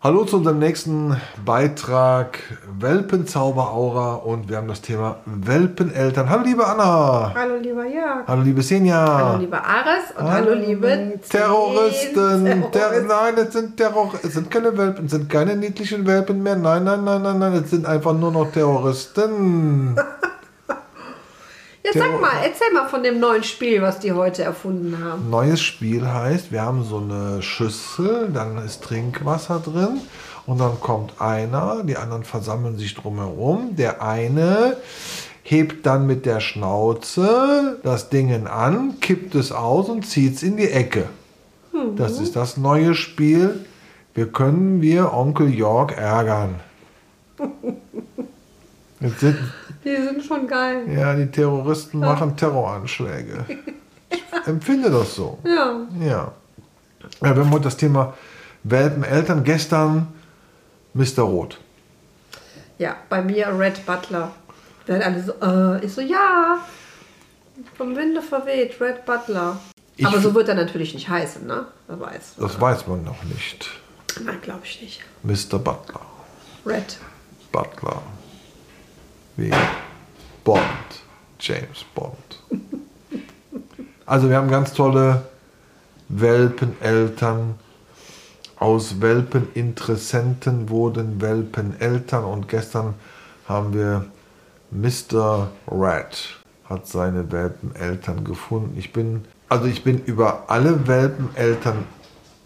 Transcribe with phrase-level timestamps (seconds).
[0.00, 2.38] Hallo zu unserem nächsten Beitrag
[2.78, 6.30] Welpenzauber-Aura und wir haben das Thema Welpeneltern.
[6.30, 7.32] Hallo liebe Anna.
[7.34, 8.24] Hallo lieber Jörg.
[8.28, 9.04] Hallo liebe Senja.
[9.04, 12.46] Hallo lieber Ares und hallo, liebe Terroristen.
[12.46, 13.06] Zehn Ter Terroristen.
[13.08, 16.54] nein, es sind Terror es sind keine Welpen, es sind keine niedlichen Welpen mehr.
[16.54, 19.96] Nein, nein, nein, nein, nein, es sind einfach nur noch Terroristen.
[21.88, 25.30] Jetzt sag mal, erzähl mal von dem neuen Spiel, was die heute erfunden haben.
[25.30, 30.02] Neues Spiel heißt, wir haben so eine Schüssel, dann ist Trinkwasser drin
[30.44, 33.74] und dann kommt einer, die anderen versammeln sich drumherum.
[33.76, 34.76] Der eine
[35.42, 40.58] hebt dann mit der Schnauze das Ding an, kippt es aus und zieht es in
[40.58, 41.06] die Ecke.
[41.96, 43.64] Das ist das neue Spiel.
[44.12, 46.56] Wir können wir Onkel York ärgern.
[49.00, 49.38] Jetzt sind,
[49.88, 50.82] Die sind schon geil.
[50.94, 53.44] ja, die Terroristen machen Terroranschläge.
[54.10, 55.38] Ich empfinde das so.
[55.44, 55.80] Ja.
[56.00, 56.06] Ja.
[56.10, 56.32] ja.
[57.20, 58.14] Wir haben heute das Thema
[58.64, 59.44] Welpeneltern.
[59.44, 60.08] Gestern
[60.94, 61.22] Mr.
[61.22, 61.58] Roth.
[62.78, 64.30] Ja, bei mir Red Butler.
[64.86, 66.58] Dann alle so, äh, ich so, ja,
[67.76, 69.58] vom Winde verweht, Red Butler.
[69.96, 71.66] Ich- Aber so wird er natürlich nicht heißen, ne?
[71.88, 72.34] Wer weiß.
[72.38, 73.70] Das weiß man noch nicht.
[74.24, 75.00] Nein, glaube ich nicht.
[75.22, 75.58] Mr.
[75.58, 76.00] Butler.
[76.66, 76.98] Red.
[77.52, 78.02] Butler.
[79.38, 79.52] Wie
[80.42, 80.60] Bond.
[81.38, 82.42] James Bond.
[84.04, 85.22] Also wir haben ganz tolle
[86.08, 87.54] Welpeneltern.
[88.56, 92.94] Aus Welpeninteressenten wurden Welpeneltern und gestern
[93.46, 94.06] haben wir
[94.72, 95.52] Mr.
[95.68, 98.76] Rat hat seine Welpeneltern gefunden.
[98.76, 101.84] Ich bin also ich bin über alle Welpeneltern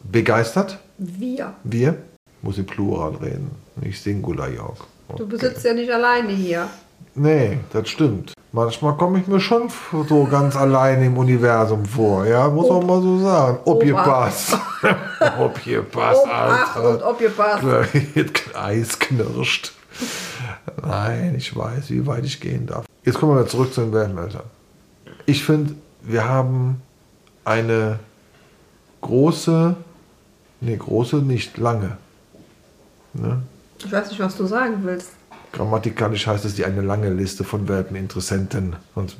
[0.04, 0.78] begeistert.
[0.98, 1.54] Wir.
[1.64, 1.96] Wir
[2.42, 4.91] muss im Plural reden, nicht Singular York.
[5.16, 6.68] Du besitzt ja nicht alleine hier.
[7.14, 8.32] Nee, das stimmt.
[8.52, 9.70] Manchmal komme ich mir schon
[10.08, 13.58] so ganz allein im Universum vor, ja, muss man mal so sagen.
[13.64, 14.56] Ob ihr passt.
[15.38, 17.10] ob ihr passt, Obacht und Alter.
[17.10, 17.64] ob ihr passt.
[18.54, 19.72] Eis knirscht.
[20.82, 22.84] Nein, ich weiß, wie weit ich gehen darf.
[23.04, 24.44] Jetzt kommen wir zurück zu den Weltmeltern.
[25.26, 26.82] Ich finde, wir haben
[27.44, 27.98] eine
[29.00, 29.76] große,
[30.60, 31.96] nee, große nicht, lange.
[33.14, 33.42] Ne?
[33.84, 35.10] Ich weiß nicht, was du sagen willst.
[35.52, 38.76] Grammatikalisch heißt es die eine lange Liste von Welpeninteressenten.
[38.94, 39.16] Sonst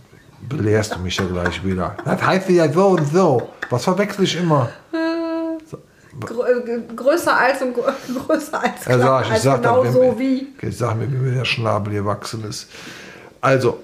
[0.49, 1.97] belehrst du mich ja gleich wieder.
[2.05, 3.51] Das heißt ja so und so.
[3.71, 4.71] Was verwechsel ich immer?
[6.21, 7.91] Grö äh, größer als und grö
[8.27, 10.49] größer als Er kleiner sagt, ich als sag genau dann, so wie.
[10.61, 12.69] Ich sag mir, wie mir der Schnabel gewachsen ist.
[13.41, 13.83] Also,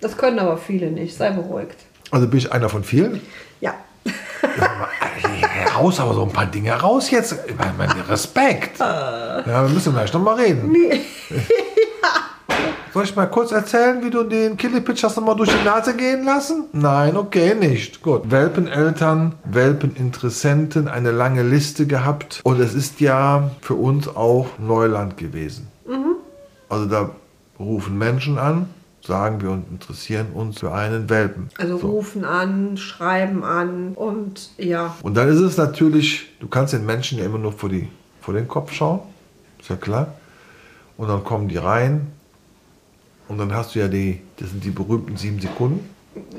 [0.00, 1.16] Das können aber viele nicht.
[1.16, 1.76] Sei beruhigt.
[2.10, 3.20] also bin ich einer von vielen.
[3.60, 3.74] Ja.
[5.78, 7.36] Raus, aber so ein paar Dinge raus jetzt.
[7.46, 8.80] Ich meine, mein Respekt.
[8.80, 10.74] Ja, wir müssen gleich noch mal reden.
[12.92, 16.24] Soll ich mal kurz erzählen, wie du den Killepitch hast nochmal durch die Nase gehen
[16.24, 16.64] lassen?
[16.72, 18.02] Nein, okay, nicht.
[18.02, 18.28] Gut.
[18.28, 22.40] Welpeneltern, Welpeninteressenten, eine lange Liste gehabt.
[22.42, 25.68] Und es ist ja für uns auch Neuland gewesen.
[26.68, 27.10] Also da
[27.60, 28.68] rufen Menschen an,
[29.08, 31.48] sagen wir interessieren uns für einen Welpen.
[31.58, 34.94] Also rufen an, schreiben an und ja.
[35.02, 37.88] Und dann ist es natürlich, du kannst den Menschen ja immer nur vor, die,
[38.20, 39.00] vor den Kopf schauen,
[39.58, 40.14] ist ja klar.
[40.98, 42.06] Und dann kommen die rein
[43.28, 45.88] und dann hast du ja die, das sind die berühmten sieben Sekunden.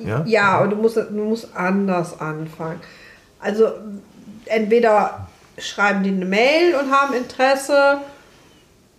[0.05, 2.79] Ja, Ja, aber du musst, du musst anders anfangen.
[3.39, 3.67] Also
[4.45, 7.97] entweder schreiben die eine Mail und haben Interesse,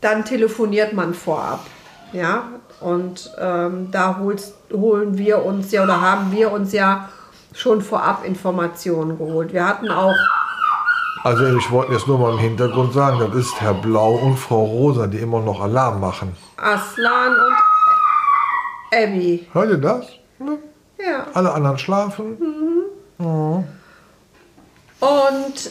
[0.00, 1.66] dann telefoniert man vorab.
[2.12, 2.44] Ja,
[2.80, 7.08] und ähm, da holst, holen wir uns ja oder haben wir uns ja
[7.54, 9.52] schon vorab Informationen geholt.
[9.52, 10.14] Wir hatten auch,
[11.24, 14.64] Also ich wollte jetzt nur mal im Hintergrund sagen, das ist Herr Blau und Frau
[14.64, 16.36] Rosa, die immer noch Alarm machen.
[16.56, 19.46] Aslan und Abby.
[19.52, 20.06] Hört ihr das?
[20.38, 20.58] Ne?
[20.98, 21.26] Ja.
[21.34, 22.36] Alle anderen schlafen.
[23.18, 25.70] Und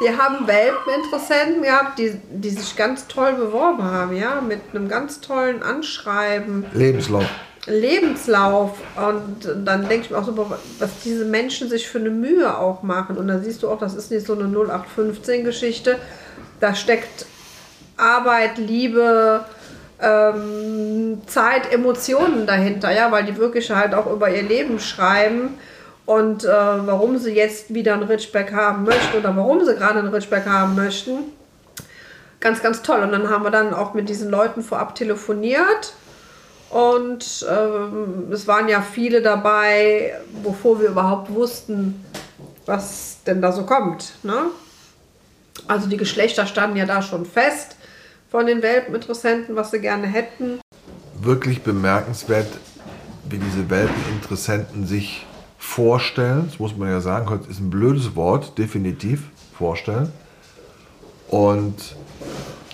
[0.00, 5.20] wir haben Welpeninteressenten gehabt, die, die sich ganz toll beworben haben, ja, mit einem ganz
[5.20, 7.26] tollen Anschreiben, Lebenslauf.
[7.66, 8.78] Lebenslauf.
[8.96, 10.36] Und dann denke ich mir auch so,
[10.78, 13.18] was diese Menschen sich für eine Mühe auch machen.
[13.18, 15.98] Und da siehst du auch, das ist nicht so eine 0815-Geschichte.
[16.58, 17.26] Da steckt
[17.98, 19.44] Arbeit, Liebe,
[20.00, 25.58] ähm, Zeit, Emotionen dahinter, ja, weil die wirklich halt auch über ihr Leben schreiben
[26.10, 30.08] und äh, warum sie jetzt wieder ein Ritschback haben möchten oder warum sie gerade ein
[30.08, 31.18] Ritschback haben möchten.
[32.40, 33.00] Ganz, ganz toll.
[33.02, 35.92] Und dann haben wir dann auch mit diesen Leuten vorab telefoniert
[36.68, 42.04] und ähm, es waren ja viele dabei, bevor wir überhaupt wussten,
[42.66, 44.14] was denn da so kommt.
[44.24, 44.46] Ne?
[45.68, 47.76] Also die Geschlechter standen ja da schon fest
[48.32, 50.60] von den Welpeninteressenten, was sie gerne hätten.
[51.20, 52.48] Wirklich bemerkenswert,
[53.28, 55.24] wie diese Welpeninteressenten sich
[55.60, 56.46] vorstellen.
[56.46, 60.10] Das muss man ja sagen, ist ein blödes Wort, definitiv vorstellen.
[61.28, 61.94] Und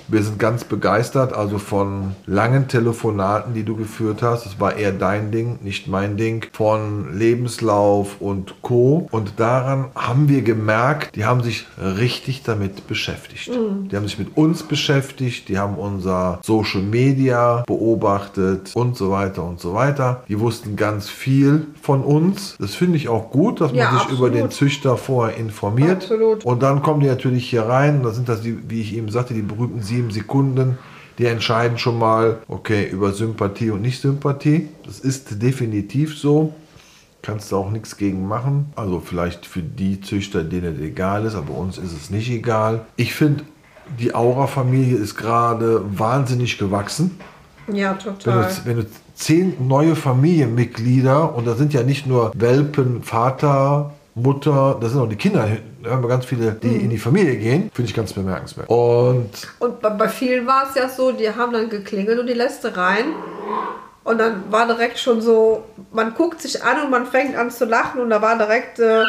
[0.08, 4.46] wir sind ganz begeistert, also von langen Telefonaten, die du geführt hast.
[4.46, 6.46] Es war eher dein Ding, nicht mein Ding.
[6.52, 9.08] Von Lebenslauf und Co.
[9.10, 13.50] Und daran haben wir gemerkt, die haben sich richtig damit beschäftigt.
[13.90, 19.44] Die haben sich mit uns beschäftigt, die haben unser Social Media beobachtet und so weiter
[19.44, 20.22] und so weiter.
[20.28, 22.56] Die wussten ganz viel von uns.
[22.58, 24.18] Das finde ich auch gut, dass man Ja, sich absolut.
[24.18, 26.02] über den Züchter vorher informiert.
[26.02, 26.44] Absolut.
[26.44, 28.02] Und dann kommen die natürlich hier rein.
[28.02, 30.78] Da sind das, die, wie ich eben sagte, die berühmten sieben Sekunden.
[31.18, 34.68] Die entscheiden schon mal, okay, über Sympathie und Nicht-Sympathie.
[34.84, 36.54] Das ist definitiv so.
[37.22, 38.66] Kannst du auch nichts gegen machen.
[38.76, 42.84] Also vielleicht für die Züchter, denen es egal ist, aber uns ist es nicht egal.
[42.96, 43.44] Ich finde,
[43.98, 47.18] die Aura-Familie ist gerade wahnsinnig gewachsen.
[47.72, 48.48] Ja, Wenn total.
[48.48, 54.78] du, wenn du zehn neue Familienmitglieder und da sind ja nicht nur Welpen, Vater, Mutter,
[54.80, 55.46] da sind auch die Kinder,
[55.82, 56.80] da haben wir ganz viele, die Mhm.
[56.80, 58.68] in die Familie gehen, finde ich ganz bemerkenswert.
[58.68, 62.32] Und Und bei, bei vielen war es ja so, die haben dann geklingelt und die
[62.32, 63.04] lässt rein.
[64.04, 67.66] Und dann war direkt schon so, man guckt sich an und man fängt an zu
[67.66, 69.02] lachen und da war direkt, äh,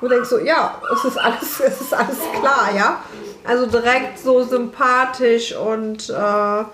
[0.00, 3.00] du denkst so, ja, es ist alles, es ist alles klar, ja.
[3.44, 6.64] Also direkt so sympathisch und äh,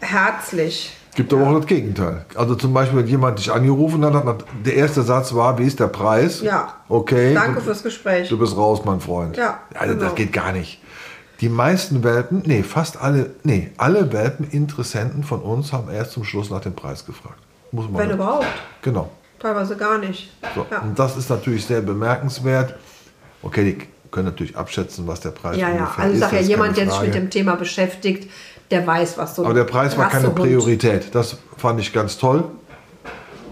[0.00, 0.96] herzlich.
[1.16, 2.24] Gibt aber auch das Gegenteil.
[2.36, 5.80] Also zum Beispiel, wenn jemand dich angerufen hat, hat der erste Satz war, wie ist
[5.80, 6.42] der Preis?
[6.42, 6.74] Ja.
[6.88, 7.34] Okay.
[7.34, 8.28] Danke fürs Gespräch.
[8.28, 9.36] du bist raus, mein Freund.
[9.36, 10.04] Ja, Also genau.
[10.06, 10.80] das geht gar nicht.
[11.40, 16.48] Die meisten Welpen, nee, fast alle, nee, alle Welpeninteressenten von uns haben erst zum Schluss
[16.50, 17.38] nach dem Preis gefragt.
[17.72, 18.46] Muss man Wenn überhaupt.
[18.82, 19.10] Genau.
[19.38, 20.30] Teilweise gar nicht.
[20.54, 20.64] So.
[20.70, 20.80] Ja.
[20.80, 22.74] Und das ist natürlich sehr bemerkenswert.
[23.42, 25.74] Okay, die können natürlich abschätzen, was der Preis Ja, ja.
[25.80, 26.20] ungefähr Also ich ist.
[26.20, 28.30] sag ja, das ist jemand, der sich mit dem Thema beschäftigt,
[28.70, 31.14] der weiß, was so Aber der Preis war keine Priorität.
[31.14, 32.44] Das fand ich ganz toll.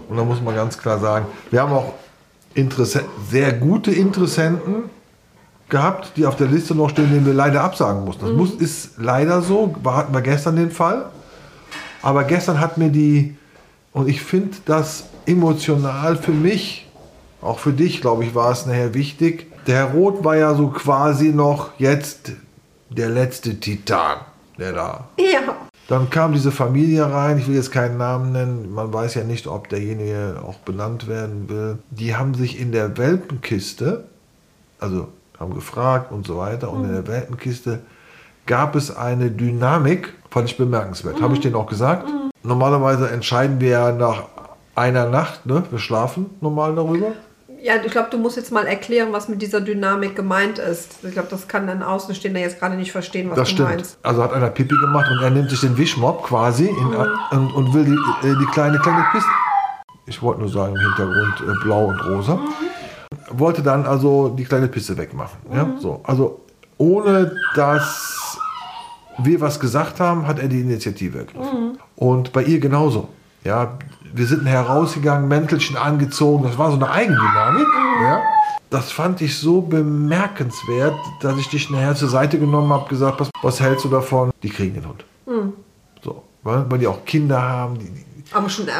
[0.09, 1.93] Und da muss man ganz klar sagen, wir haben auch
[2.53, 4.83] Interesse sehr gute Interessenten
[5.69, 8.23] gehabt, die auf der Liste noch stehen, denen wir leider absagen mussten.
[8.23, 8.37] Das Mhm.
[8.37, 9.75] muss, ist leider so.
[9.81, 11.05] War, hatten wir gestern den Fall.
[12.01, 13.35] Aber gestern hat mir die,
[13.91, 16.87] und ich finde das emotional für mich,
[17.41, 19.47] auch für dich, glaube ich, war es nachher wichtig.
[19.65, 22.31] Der Herr Roth war ja so quasi noch jetzt
[22.91, 24.17] der letzte Titan,
[24.57, 25.55] der da Ja.
[25.87, 29.47] dann kam diese Familie rein, ich will jetzt keinen Namen nennen, man weiß ja nicht,
[29.47, 31.77] ob derjenige auch benannt werden will.
[31.91, 34.05] Die haben sich in der Welpenkiste,
[34.79, 35.09] also
[35.39, 37.81] haben gefragt und so weiter, und in der Welpenkiste
[38.45, 41.21] gab es eine Dynamik, fand ich bemerkenswert.
[41.21, 42.07] Habe ich denen auch gesagt.
[42.43, 44.23] Normalerweise entscheiden wir ja nach
[44.75, 45.63] einer Nacht, ne?
[45.71, 47.13] wir schlafen normal darüber.
[47.65, 51.03] Ja, ich glaube, du musst jetzt mal erklären, was mit dieser Dynamik gemeint ist.
[51.03, 53.69] Ich glaube, das kann ein Außenstehender jetzt gerade nicht verstehen, was Das du stimmt.
[53.69, 53.97] meinst.
[54.03, 57.73] Also hat einer Pipi gemacht und er nimmt sich den Wischmopp quasi in, und, und
[57.73, 59.29] will die, äh, die kleine, kleine Piste.
[60.05, 62.39] Ich wollte nur sagen, im Hintergrund äh, blau und rosa.
[63.31, 65.39] Wollte dann also die kleine Piste wegmachen.
[65.51, 65.67] Ja?
[65.79, 66.41] So, also
[66.77, 68.37] ohne dass
[69.17, 71.79] wir was gesagt haben, hat er die Initiative ergriffen.
[71.95, 73.09] Und bei ihr genauso.
[73.43, 73.79] Ja,
[74.17, 76.43] wir sind herausgegangen, Mäntelchen angezogen.
[76.43, 77.67] Das war so eine Eigendynamik.
[78.01, 78.21] Ja.
[78.69, 83.29] Das fand ich so bemerkenswert, dass ich dich nachher zur Seite genommen habe, gesagt, was,
[83.41, 84.31] was hältst du davon?
[84.43, 85.05] Die kriegen den Hund.
[86.03, 87.77] So, weil, weil die auch Kinder haben.
[87.79, 88.71] Die, die Aber schon äh,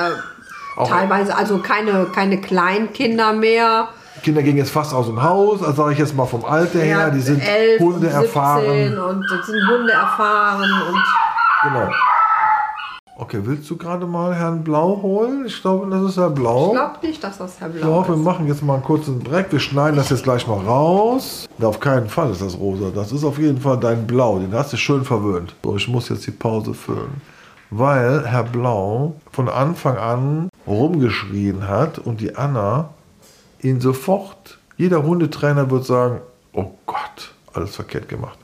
[0.88, 3.90] teilweise, also keine, keine Kleinkinder mehr.
[4.24, 7.12] Kinder gehen jetzt fast aus dem Haus, also sage ich jetzt mal vom Alter her.
[7.12, 8.98] Die sind 11 und Hunde 17 erfahren.
[8.98, 11.04] und sind Hunde erfahren und
[11.64, 11.90] Genau.
[13.18, 15.46] Okay, willst du gerade mal Herrn Blau holen?
[15.46, 16.68] Ich glaube, das ist Herr Blau.
[16.68, 18.22] ich glaube nicht, dass das Herr Ja, Blau wir ist.
[18.22, 19.52] machen jetzt mal einen kurzen Break.
[19.54, 21.48] Wir schneiden das jetzt gleich mal raus.
[21.58, 22.92] Na, auf keinen Fall ist das rosa.
[22.94, 24.40] Das ist auf jeden Fall dein Blau.
[24.40, 25.56] Den hast du schön verwöhnt.
[25.64, 27.22] So, ich muss jetzt die Pause füllen.
[27.70, 32.90] Weil Herr Blau von Anfang an rumgeschrien hat und die Anna
[33.62, 36.20] ihn sofort, jeder Hundetrainer wird sagen,
[36.52, 38.38] oh Gott, alles verkehrt gemacht.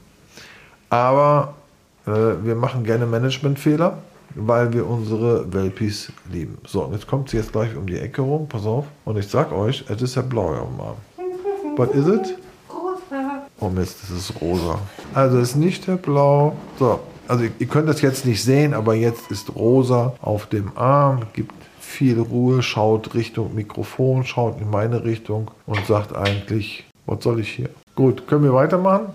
[0.89, 1.55] Aber
[2.07, 2.11] äh,
[2.41, 3.97] wir machen gerne Managementfehler,
[4.35, 6.57] weil wir unsere Welpis lieben.
[6.65, 8.85] So, und jetzt kommt sie jetzt gleich um die Ecke rum, pass auf.
[9.05, 10.97] Und ich sag euch, es ist ja blau am Arm.
[11.77, 12.33] Was ist es?
[13.59, 14.79] Oh Mist, es ist rosa.
[15.13, 16.55] Also es ist nicht der Blau.
[16.79, 20.71] So, also ihr, ihr könnt das jetzt nicht sehen, aber jetzt ist rosa auf dem
[20.75, 21.21] Arm.
[21.33, 27.39] Gibt viel Ruhe, schaut Richtung Mikrofon, schaut in meine Richtung und sagt eigentlich, was soll
[27.39, 27.69] ich hier?
[27.95, 29.07] Gut, können wir weitermachen?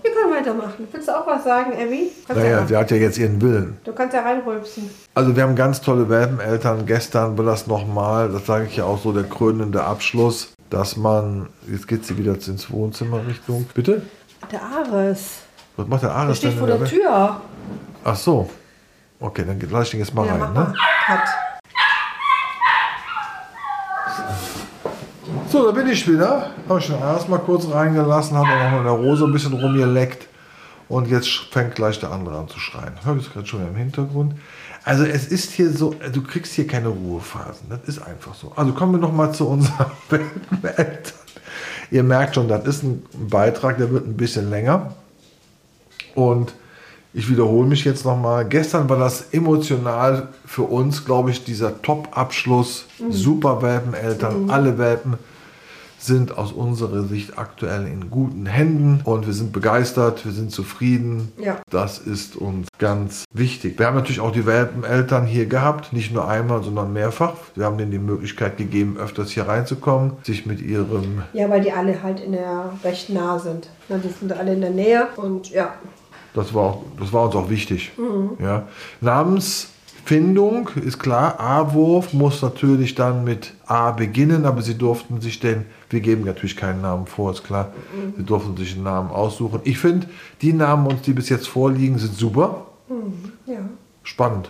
[0.47, 0.87] Weitermachen.
[0.91, 2.11] Willst du auch was sagen, Emmy?
[2.27, 3.77] Naja, ja, sie hat ja jetzt ihren Willen.
[3.83, 4.89] du kannst ja reinrülpsen.
[5.13, 6.85] Also wir haben ganz tolle Welpeneltern.
[6.85, 11.47] Gestern war das nochmal, das sage ich ja auch so, der krönende Abschluss, dass man,
[11.69, 13.67] jetzt geht sie wieder ins Wohnzimmer Richtung.
[13.73, 14.01] Bitte?
[14.51, 15.39] Der Ares.
[15.75, 16.57] Was macht der Der Ares steht denn?
[16.59, 16.89] vor der Welt?
[16.89, 17.41] Tür.
[18.03, 18.49] Ach so.
[19.19, 20.53] Okay, dann lasse ich den jetzt mal Ja, rein.
[20.53, 20.73] Ne?
[21.05, 21.19] Cut.
[25.49, 26.51] So, da bin ich wieder.
[26.67, 30.27] Habe ich schon erstmal kurz reingelassen, habe noch in der Rose ein bisschen rumgeleckt.
[30.89, 32.93] Und jetzt fängt gleich der andere an zu schreien.
[33.03, 34.35] Hör ich es gerade schon im Hintergrund.
[34.83, 37.69] Also es ist hier so, du kriegst hier keine Ruhephasen.
[37.69, 38.53] Das ist einfach so.
[38.55, 39.91] Also kommen wir noch mal zu unseren
[40.63, 41.13] Eltern.
[41.91, 44.93] Ihr merkt schon, das ist ein Beitrag, der wird ein bisschen länger.
[46.15, 46.53] Und
[47.13, 48.45] ich wiederhole mich jetzt noch mal.
[48.45, 52.85] Gestern war das emotional für uns, glaube ich, dieser Top-Abschluss.
[53.09, 55.17] Super Welpeneltern, alle Welpen
[55.99, 61.31] sind aus unserer Sicht aktuell in guten Händen und wir sind begeistert, wir sind zufrieden.
[61.41, 61.57] Ja.
[61.69, 63.79] Das ist uns ganz wichtig.
[63.79, 67.33] Wir haben natürlich auch die Welpeneltern hier gehabt, nicht nur einmal, sondern mehrfach.
[67.55, 71.71] Wir haben denen die Möglichkeit gegeben, öfters hier reinzukommen, sich mit ihrem Ja, weil die
[71.71, 73.69] alle halt in der recht nah sind.
[73.89, 75.73] Die sind alle in der Nähe und ja.
[76.33, 77.91] Das war, auch, das war uns auch wichtig.
[78.39, 78.67] Ja.
[80.09, 81.39] Namensfindung ist klar.
[81.39, 86.55] A-Wurf muss natürlich dann mit A beginnen, aber sie durften sich den, wir geben natürlich
[86.55, 87.73] keinen Namen vor, ist klar.
[88.15, 89.59] Sie durften sich einen Namen aussuchen.
[89.63, 90.07] Ich finde,
[90.41, 92.67] die Namen uns, die bis jetzt vorliegen, sind super.
[93.45, 93.59] Ja.
[94.03, 94.49] Spannend.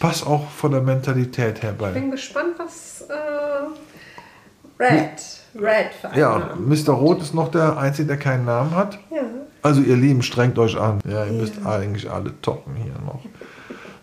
[0.00, 1.92] Passt auch von der Mentalität her bei.
[1.92, 5.22] Bin gespannt, was äh, Red,
[5.54, 6.68] Red für einen Ja, Namen.
[6.68, 6.92] Mr.
[6.92, 8.98] Roth ist noch der Einzige, der keinen Namen hat.
[9.12, 9.22] Ja.
[9.62, 10.98] Also ihr Lieben, strengt euch an.
[11.08, 12.93] Ja, ihr müsst eigentlich alle toppen hier.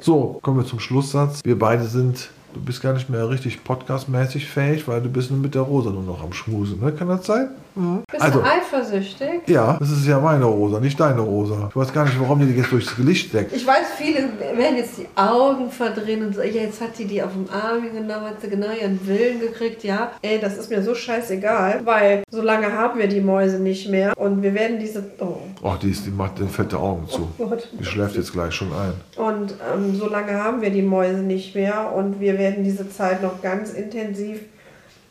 [0.03, 1.41] So, kommen wir zum Schlusssatz.
[1.43, 5.39] Wir beide sind, du bist gar nicht mehr richtig podcastmäßig fähig, weil du bist nur
[5.39, 6.79] mit der Rosa nur noch am Schmusen.
[6.79, 6.91] Ne?
[6.91, 7.50] Kann das sein?
[7.75, 8.04] Mhm.
[8.12, 9.42] Bist Also, du eifersüchtig?
[9.48, 11.68] ja, das ist ja meine Rosa, nicht deine Rosa.
[11.70, 13.56] Ich weiß gar nicht, warum die die jetzt durchs Licht deckt.
[13.56, 17.22] Ich weiß, viele werden jetzt die Augen verdrehen und so, ja, jetzt hat sie die
[17.24, 20.12] auf dem Arm genommen, hat sie genau ihren Willen gekriegt, ja.
[20.22, 24.13] Ey, das ist mir so scheißegal, weil so lange haben wir die Mäuse nicht mehr
[24.18, 27.28] und wir werden diese, oh Oh, die, ist, die macht den fette Augen zu.
[27.38, 27.68] Gott.
[27.80, 28.94] Die schläft jetzt gleich schon ein.
[29.24, 33.22] Und ähm, so lange haben wir die Mäuse nicht mehr und wir werden diese Zeit
[33.22, 34.40] noch ganz intensiv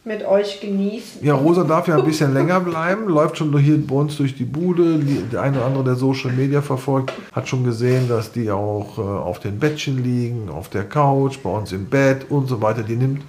[0.05, 1.23] mit euch genießen.
[1.25, 4.45] Ja, Rosa darf ja ein bisschen länger bleiben, läuft schon hier bei uns durch die
[4.45, 4.99] Bude.
[5.31, 9.03] Der eine oder andere, der Social Media verfolgt, hat schon gesehen, dass die auch äh,
[9.03, 12.83] auf den Bettchen liegen, auf der Couch, bei uns im Bett und so weiter.
[12.83, 13.23] Die nimmt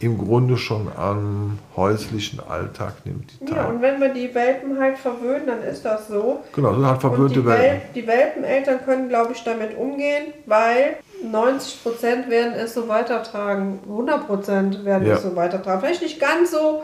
[0.00, 3.74] im Grunde schon am häuslichen Alltag nimmt die Ja, teil.
[3.74, 6.40] und wenn wir die Welpen halt verwöhnen, dann ist das so.
[6.54, 7.64] Genau, sind halt Und verwöhnte die, Welpen.
[7.64, 13.80] Wel die Welpeneltern können, glaube ich, damit umgehen, weil 90% werden es so weitertragen.
[13.88, 15.14] 100% werden Ja.
[15.16, 15.80] es so weitertragen.
[15.80, 16.82] Vielleicht nicht ganz so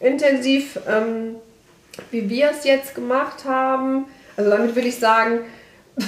[0.00, 1.36] intensiv, ähm,
[2.10, 4.06] wie wir es jetzt gemacht haben.
[4.36, 5.40] Also damit will ich sagen.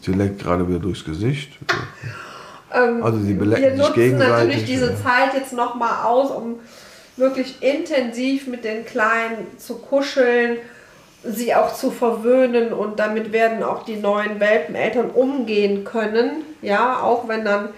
[0.00, 1.58] Sie leckt gerade wieder durchs Gesicht.
[2.72, 4.96] Ähm, Also sie wir belecken sich nutzen natürlich diese ja.
[4.96, 6.60] Zeit jetzt nochmal aus, um
[7.16, 10.58] wirklich intensiv mit den Kleinen zu kuscheln,
[11.28, 16.44] sie auch zu verwöhnen und damit werden auch die neuen Welpeneltern umgehen können.
[16.62, 17.70] Ja, auch wenn dann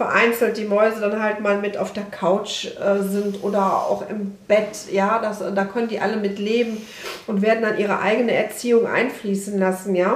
[0.00, 4.34] vereinzelt die Mäuse dann halt mal mit auf der Couch äh, sind oder auch im
[4.48, 4.90] Bett.
[4.90, 6.78] Ja, das, da können die alle mit leben
[7.26, 9.94] und werden dann ihre eigene Erziehung einfließen lassen.
[9.94, 10.14] Ja.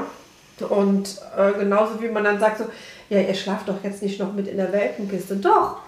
[0.70, 2.64] Und äh, genauso wie man dann sagt, so,
[3.10, 5.36] ja, ihr schlaft doch jetzt nicht noch mit in der Welpenkiste.
[5.36, 5.83] Doch.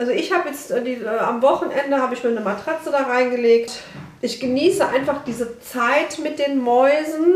[0.00, 3.02] Also ich habe jetzt äh, die, äh, am Wochenende habe ich mir eine Matratze da
[3.02, 3.82] reingelegt.
[4.22, 7.34] Ich genieße einfach diese Zeit mit den Mäusen.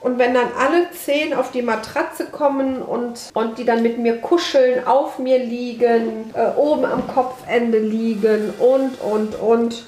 [0.00, 4.20] Und wenn dann alle zehn auf die Matratze kommen und, und die dann mit mir
[4.20, 9.84] kuscheln, auf mir liegen, äh, oben am Kopfende liegen und, und, und.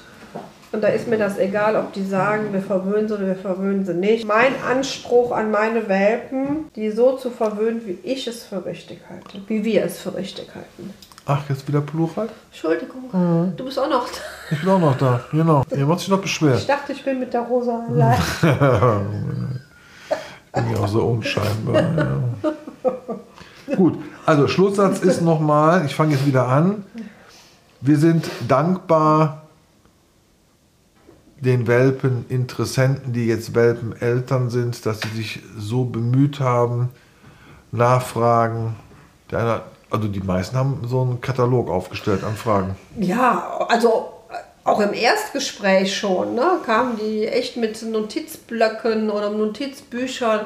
[0.71, 3.85] Und da ist mir das egal, ob die sagen, wir verwöhnen sie oder wir verwöhnen
[3.85, 4.25] sie nicht.
[4.25, 9.41] Mein Anspruch an meine Welpen, die so zu verwöhnen, wie ich es für richtig halte.
[9.47, 10.93] Wie wir es für richtig halten.
[11.29, 12.29] Ach, jetzt wieder Plural?
[12.49, 14.17] Entschuldigung, du bist auch noch da.
[14.49, 15.19] Ich bin auch noch da.
[15.31, 15.61] Genau.
[15.75, 16.57] Ihr wollt sich noch beschweren.
[16.57, 18.17] Ich dachte, ich bin mit der Rosa allein.
[20.53, 21.75] Bin ja auch so unscheinbar.
[21.75, 22.21] Ja.
[23.75, 26.85] Gut, also Schlusssatz ist nochmal, ich fange jetzt wieder an.
[27.81, 29.43] Wir sind dankbar
[31.39, 36.89] den Welpeninteressenten, die jetzt Welpeneltern sind, dass sie sich so bemüht haben,
[37.71, 38.75] nachfragen.
[39.29, 42.75] Der eine, also die meisten haben so einen Katalog aufgestellt an Fragen.
[42.99, 44.13] Ja, also
[44.63, 50.45] auch im Erstgespräch schon, ne, kamen die echt mit Notizblöcken oder Notizbüchern,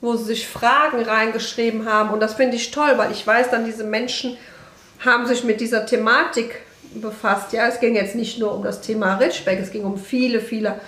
[0.00, 2.10] wo sie sich Fragen reingeschrieben haben.
[2.10, 4.38] Und das finde ich toll, weil ich weiß dann, diese Menschen
[5.04, 6.62] haben sich mit dieser Thematik
[6.94, 7.52] befasst.
[7.52, 10.80] Ja, es ging jetzt nicht nur um das Thema Ritschbeck, es ging um viele, viele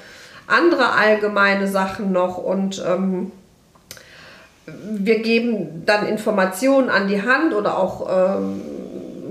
[0.46, 2.38] andere allgemeine Sachen noch.
[2.38, 3.30] Und ähm,
[4.66, 8.62] wir geben dann Informationen an die Hand oder auch ähm,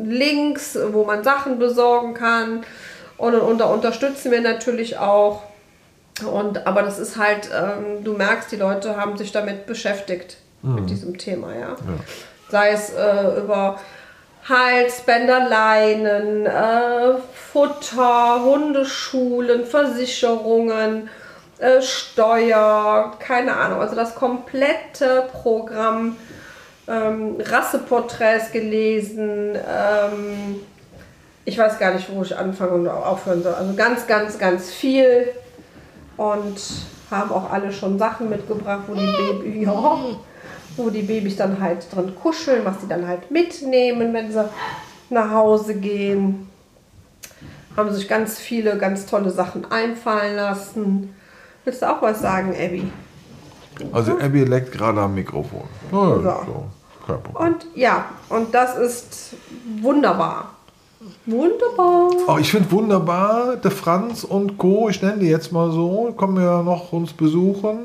[0.06, 2.64] Links, wo man Sachen besorgen kann.
[3.18, 5.44] Und, und da unterstützen wir natürlich auch.
[6.32, 10.90] Und, aber das ist halt, ähm, du merkst, die Leute haben sich damit beschäftigt, mit
[10.90, 11.76] diesem Thema, ja.
[12.50, 13.80] Sei es äh, über
[14.48, 17.16] Halsbänder, Leinen, äh,
[17.52, 21.10] Futter, Hundeschulen, Versicherungen,
[21.64, 23.80] äh, Steuer, keine Ahnung.
[23.80, 26.18] Also das komplette Programm,
[26.88, 29.56] ähm, Rasseporträts gelesen.
[29.56, 30.60] Ähm,
[31.46, 33.54] ich weiß gar nicht, wo ich anfangen und aufhören soll.
[33.54, 35.30] Also ganz, ganz, ganz viel.
[36.18, 36.60] Und
[37.10, 40.00] haben auch alle schon Sachen mitgebracht, wo die Baby, ja,
[40.76, 44.50] wo die Babys dann halt drin kuscheln, was sie dann halt mitnehmen, wenn sie
[45.10, 46.50] nach Hause gehen.
[47.78, 51.16] Haben sich ganz viele, ganz tolle Sachen einfallen lassen.
[51.66, 52.92] Willst du auch was sagen, Abby?
[53.92, 55.64] Also Abby leckt gerade am Mikrofon.
[55.92, 56.42] Ja.
[56.46, 56.66] So,
[57.08, 57.54] kein Problem.
[57.54, 59.36] Und ja, und das ist
[59.82, 60.54] wunderbar.
[61.26, 62.10] Wunderbar.
[62.28, 66.42] Oh, ich finde wunderbar, der Franz und Co., ich nenne die jetzt mal so, kommen
[66.42, 67.80] ja noch uns besuchen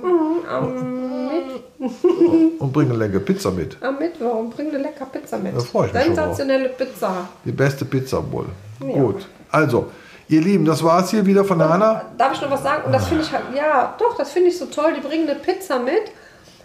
[0.48, 3.76] Am, Mit und bringen lecker Pizza mit.
[3.82, 5.56] am Mittwoch und bring eine lecker Pizza mit.
[5.56, 6.04] Da freu ich mich.
[6.04, 7.28] Sensationelle Pizza.
[7.44, 8.46] Die beste Pizza wohl.
[8.80, 8.86] Ja.
[8.86, 9.26] Gut.
[9.50, 9.86] Also,
[10.28, 12.02] ihr Lieben, das war's hier wieder von der Hanna.
[12.16, 12.84] Darf ich noch was sagen?
[12.84, 14.94] Und das finde ich halt, ja, doch, das finde ich so toll.
[14.94, 16.02] Die bringen eine Pizza mit,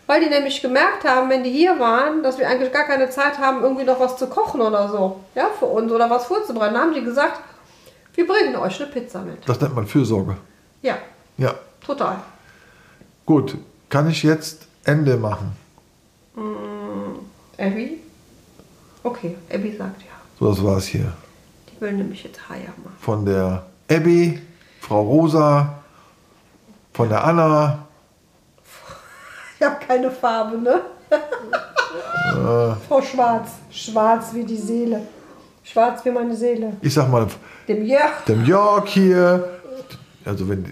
[0.07, 3.37] weil die nämlich gemerkt haben, wenn die hier waren, dass wir eigentlich gar keine Zeit
[3.39, 5.19] haben, irgendwie noch was zu kochen oder so.
[5.35, 6.73] Ja, für uns oder was vorzubereiten.
[6.73, 7.39] Dann haben die gesagt,
[8.15, 9.47] wir bringen euch eine Pizza mit.
[9.47, 10.37] Das nennt man Fürsorge.
[10.81, 10.97] Ja,
[11.37, 11.53] Ja.
[11.85, 12.17] total.
[13.25, 13.57] Gut.
[13.89, 15.55] Kann ich jetzt Ende machen?
[17.57, 17.99] Abby?
[19.03, 20.07] Okay, Abby sagt ja.
[20.39, 21.13] So, das war's hier.
[21.83, 22.95] Will nämlich jetzt Haier machen.
[23.01, 24.41] Von der Abby,
[24.79, 25.79] Frau Rosa,
[26.93, 27.79] von der Anna,
[29.59, 30.79] Ich habe keine Farbe, ne?
[32.87, 33.49] Frau Schwarz.
[33.69, 35.01] Schwarz wie die Seele.
[35.61, 36.77] Schwarz wie meine Seele.
[36.79, 37.27] ich sag mal,
[37.67, 38.23] Dem Jörg.
[38.29, 39.49] dem Jörg hier.
[40.23, 40.63] Also wenn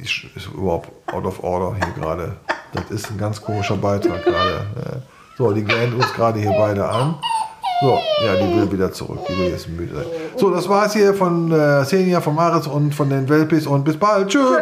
[0.00, 2.36] ist, ist überhaupt out of order hier gerade.
[2.72, 4.66] Das ist ein ganz komischer Beitrag gerade.
[4.84, 5.02] Ja.
[5.38, 7.14] So, die gähnt uns gerade hier beide an.
[7.80, 9.18] So, ja, die will wieder zurück.
[9.28, 10.06] Die will jetzt müde sein.
[10.36, 13.98] So, das war's hier von äh, Senja, von Maris und von den Welpis und bis
[13.98, 14.28] bald.
[14.28, 14.58] Tschüss.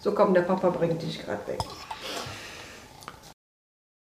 [0.00, 1.60] So komm, der Papa bringt dich gerade weg.